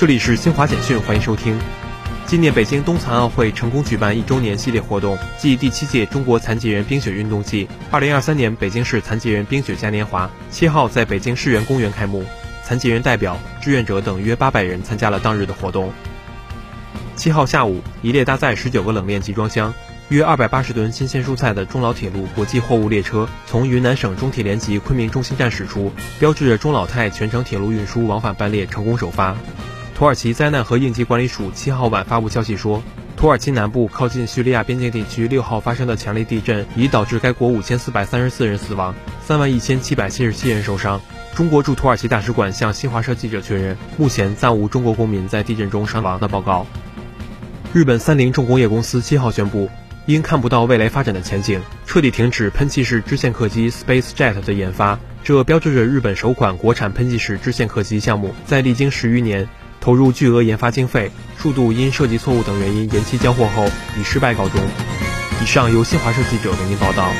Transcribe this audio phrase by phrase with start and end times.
[0.00, 1.60] 这里是新华简讯，欢迎收听。
[2.24, 12.24] 纪念北京冬残奥会成功举办一周年系列活动暨第七届中国残疾人冰雪运动季，二零二三年北京市残疾人冰雪嘉年华七号在北京世园公园开幕，
[12.64, 15.92] 残疾人代表、志愿者等约八百人参加了当日的活动。
[17.14, 19.74] 七号下午，一列搭载十九个冷链集装箱、
[20.08, 29.36] 约二百八十吨新鲜蔬菜的中老铁路国际货物列车从云南省中铁联集昆明中心站驶出，标志着中老泰全程铁路运输往返班列成功首发。
[30.00, 32.82] 土耳其灾难和应急管理署七号晚发布消息说，
[33.18, 40.98] 土耳其南部靠近叙利亚边境地区六号发生的强烈地震已导致该国五千四百三十四人死亡，三万一千七百七十七人受伤。
[41.34, 46.66] 中国驻土耳其大使馆向新华社记者确认，目前暂无中国公民在地震中伤亡的报告。
[47.74, 49.68] 日本三菱重工业公司七号宣布，
[50.06, 59.46] 因看不到未来发展的前景，彻底停止喷气式支线客机 SpaceJet 的研发，这标志着日本首款国产喷气式支线客机项目在历经十余年。
[59.80, 63.64] 投入巨额研发经费，数度因设计错误等原因延期交货后，
[63.98, 64.60] 以失败告终。
[65.42, 67.10] 以上由新华社记者为您报道。